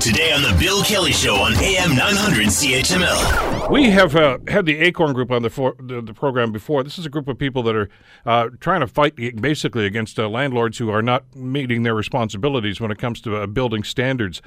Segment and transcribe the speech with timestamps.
[0.00, 3.70] Today on the Bill Kelly Show on AM 900 CHML.
[3.70, 6.82] We have uh, had the Acorn Group on the, for, the, the program before.
[6.82, 7.90] This is a group of people that are
[8.24, 12.90] uh, trying to fight basically against uh, landlords who are not meeting their responsibilities when
[12.90, 14.40] it comes to uh, building standards.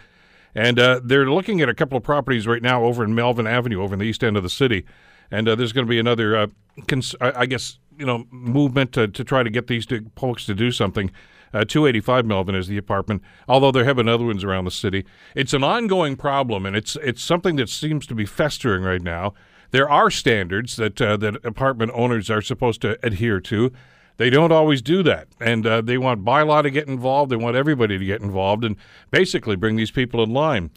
[0.55, 3.79] And uh, they're looking at a couple of properties right now over in Melvin Avenue,
[3.83, 4.85] over in the east end of the city.
[5.29, 6.47] And uh, there's going to be another,
[6.87, 9.85] cons- I guess, you know, movement to, to try to get these
[10.15, 11.11] folks to do something.
[11.53, 15.05] Uh, 285 Melvin is the apartment, although there have been other ones around the city.
[15.35, 19.33] It's an ongoing problem, and it's it's something that seems to be festering right now.
[19.71, 23.71] There are standards that uh, that apartment owners are supposed to adhere to.
[24.17, 27.31] They don't always do that, and uh, they want bylaw to get involved.
[27.31, 28.75] They want everybody to get involved and
[29.11, 30.71] basically bring these people in line.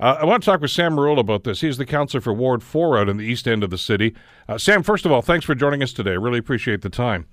[0.00, 1.60] Uh, I want to talk with Sam Merulla about this.
[1.60, 4.14] He's the counselor for Ward 4 out in the east end of the city.
[4.48, 6.10] Uh, Sam, first of all, thanks for joining us today.
[6.10, 7.26] I really appreciate the time.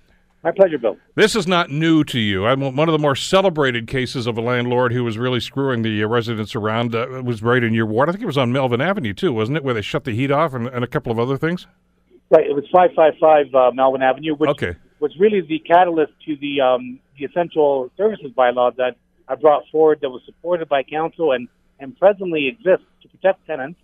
[0.44, 0.98] My pleasure, Bill.
[1.14, 2.48] This is not new to you.
[2.48, 6.04] I'm one of the more celebrated cases of a landlord who was really screwing the
[6.04, 6.96] uh, residents around.
[6.96, 8.10] Uh, was right in your ward.
[8.10, 9.64] I think it was on Melvin Avenue too, wasn't it?
[9.64, 11.68] Where they shut the heat off and, and a couple of other things.
[12.32, 12.48] Right.
[12.48, 14.76] It was five five five uh, Melvin Avenue, which okay.
[15.00, 18.96] was really the catalyst to the um, the essential services bylaw that
[19.28, 23.80] I brought forward that was supported by council and and presently exists to protect tenants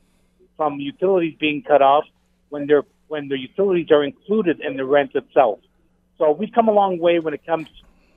[0.56, 2.06] from utilities being cut off
[2.50, 5.60] when they're when the utilities are included in the rent itself.
[6.18, 7.68] So we've come a long way when it comes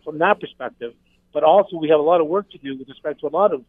[0.05, 0.95] from that perspective,
[1.33, 3.53] but also we have a lot of work to do with respect to a lot
[3.53, 3.65] of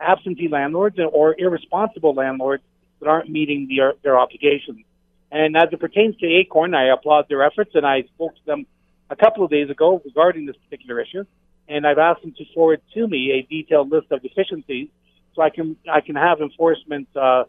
[0.00, 2.62] absentee landlords or irresponsible landlords
[3.00, 4.84] that aren't meeting their, their obligations.
[5.30, 8.66] And as it pertains to Acorn, I applaud their efforts, and I spoke to them
[9.10, 11.24] a couple of days ago regarding this particular issue,
[11.68, 14.88] and I've asked them to forward to me a detailed list of deficiencies
[15.34, 17.44] so I can I can have enforcement uh,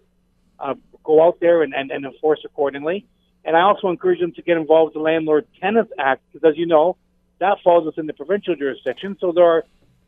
[0.60, 3.06] uh, go out there and, and, and enforce accordingly.
[3.46, 6.58] And I also encourage them to get involved with the Landlord Tenant Act because, as
[6.58, 6.98] you know,
[7.40, 9.16] that falls within the provincial jurisdiction.
[9.22, 9.64] So there are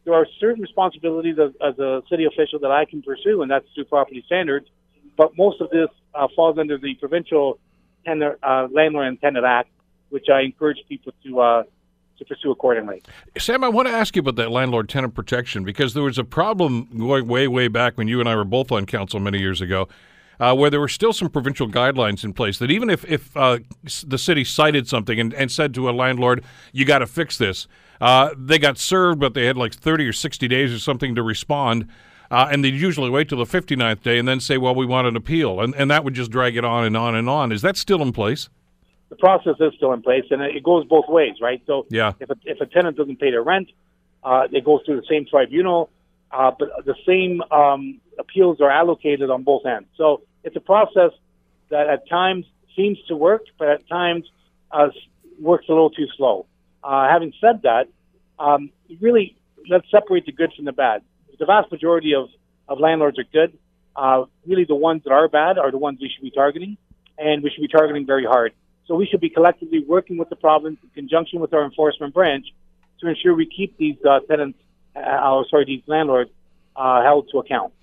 [0.05, 3.65] there are certain responsibilities as, as a city official that I can pursue, and that's
[3.75, 4.67] through property standards.
[5.17, 7.59] But most of this uh, falls under the provincial
[8.07, 9.69] uh, Landlord and Tenant Act,
[10.09, 11.63] which I encourage people to uh,
[12.17, 13.03] to pursue accordingly.
[13.37, 16.23] Sam, I want to ask you about that landlord tenant protection because there was a
[16.23, 19.61] problem going way, way back when you and I were both on council many years
[19.61, 19.87] ago
[20.39, 23.59] uh, where there were still some provincial guidelines in place that even if, if uh,
[24.05, 27.67] the city cited something and, and said to a landlord, you got to fix this,
[27.99, 31.23] uh, they got served, but they had like 30 or 60 days or something to
[31.23, 31.87] respond.
[32.29, 35.07] Uh, and they'd usually wait till the 59th day and then say, well, we want
[35.07, 35.61] an appeal.
[35.61, 37.51] And, and that would just drag it on and on and on.
[37.51, 38.49] Is that still in place?
[39.09, 41.61] The process is still in place, and it goes both ways, right?
[41.65, 42.11] So yeah.
[42.19, 43.69] if, a, if a tenant doesn't pay their rent,
[44.21, 45.89] uh, it goes through the same tribunal,
[46.31, 49.87] uh, but the same um, appeals are allocated on both ends.
[49.97, 51.11] So it's a process
[51.69, 52.45] that at times
[52.75, 54.25] seems to work, but at times
[54.71, 54.89] uh,
[55.39, 56.45] works a little too slow.
[56.83, 57.87] Uh, having said that,
[58.39, 58.69] um,
[59.01, 59.35] really,
[59.69, 61.01] let's separate the good from the bad.
[61.39, 62.29] The vast majority of,
[62.67, 63.57] of landlords are good.
[63.95, 66.77] Uh, really, the ones that are bad are the ones we should be targeting,
[67.17, 68.53] and we should be targeting very hard.
[68.85, 72.45] So we should be collectively working with the province in conjunction with our enforcement branch
[73.01, 74.59] to ensure we keep these uh, tenants,
[74.97, 76.31] uh, sorry, these landlords
[76.75, 77.73] uh, held to account.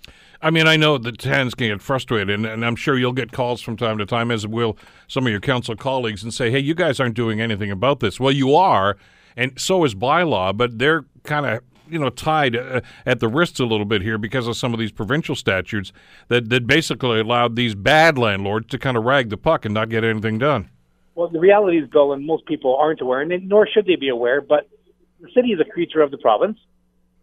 [0.42, 3.32] I mean, I know that TANs can get frustrated, and, and, I'm sure you'll get
[3.32, 4.76] calls from time to time, as will
[5.08, 8.20] some of your council colleagues, and say, hey, you guys aren't doing anything about this.
[8.20, 8.98] Well, you are,
[9.38, 13.60] and so is bylaw, but they're kind of you know tied uh, at the wrists
[13.60, 15.92] a little bit here because of some of these provincial statutes
[16.28, 19.88] that, that basically allowed these bad landlords to kind of rag the puck and not
[19.88, 20.69] get anything done.
[21.14, 24.08] Well, the reality is, Bill, and most people aren't aware, and nor should they be
[24.08, 24.69] aware, but
[25.20, 26.58] the city is a creature of the province.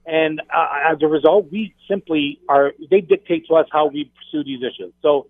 [0.05, 4.43] And uh, as a result, we simply are, they dictate to us how we pursue
[4.43, 4.93] these issues.
[5.01, 5.27] So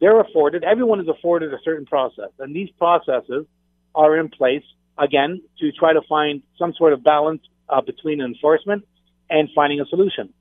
[0.00, 2.30] they're afforded, everyone is afforded a certain process.
[2.38, 3.46] And these processes
[3.94, 4.62] are in place,
[4.98, 8.84] again, to try to find some sort of balance uh, between enforcement
[9.30, 10.32] and finding a solution.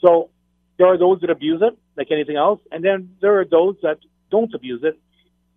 [0.00, 0.30] So
[0.78, 2.60] there are those that abuse it, like anything else.
[2.70, 3.98] And then there are those that
[4.30, 4.98] don't abuse it.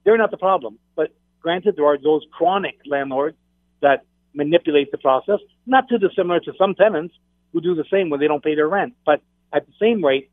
[0.03, 0.77] They're not the problem.
[0.95, 3.37] But granted, there are those chronic landlords
[3.81, 7.15] that manipulate the process, not too dissimilar to some tenants
[7.55, 8.93] who do the same when they don't pay their rent.
[9.05, 9.21] But
[9.53, 10.29] at the same rate,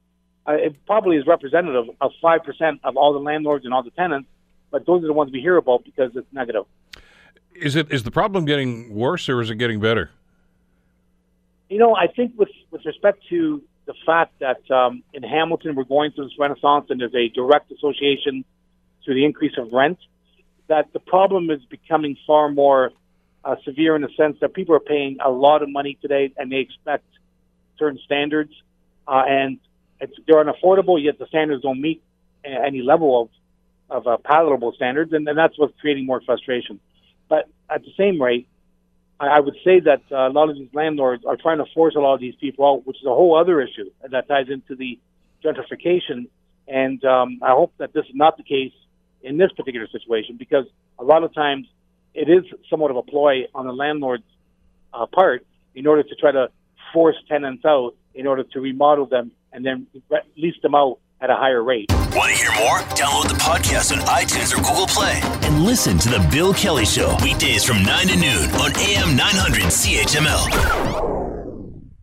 [0.46, 4.28] uh, it probably is representative of 5% of all the landlords and all the tenants,
[4.72, 6.64] but those are the ones we hear about because it's negative.
[7.54, 10.10] Is it is the problem getting worse or is it getting better?
[11.68, 15.84] You know, I think with with respect to the fact that um, in Hamilton we're
[15.84, 18.44] going through this renaissance and there's a direct association
[19.04, 19.98] to the increase of rent,
[20.66, 22.90] that the problem is becoming far more
[23.44, 26.50] uh, severe in the sense that people are paying a lot of money today and
[26.50, 27.04] they expect
[27.78, 28.52] certain standards,
[29.08, 29.58] uh, and
[30.00, 31.02] it's, they're unaffordable.
[31.02, 32.02] Yet the standards don't meet
[32.44, 33.28] any level of
[33.90, 36.80] of uh, palatable standards, and, and that's what's creating more frustration.
[37.28, 38.48] But at the same rate,
[39.20, 41.94] I, I would say that uh, a lot of these landlords are trying to force
[41.94, 44.74] a lot of these people out, which is a whole other issue, that ties into
[44.74, 44.98] the
[45.44, 46.28] gentrification.
[46.66, 48.72] And um, I hope that this is not the case
[49.22, 50.64] in this particular situation because
[50.98, 51.66] a lot of times
[52.14, 54.24] it is somewhat of a ploy on the landlord's
[54.92, 56.48] uh, part in order to try to
[56.92, 59.86] force tenants out in order to remodel them and then
[60.36, 61.86] lease them out at a higher rate.
[62.14, 62.78] Want to hear more?
[62.96, 67.16] Download the podcast on iTunes or Google Play and listen to The Bill Kelly Show
[67.22, 70.91] weekdays from 9 to noon on AM 900 CHML.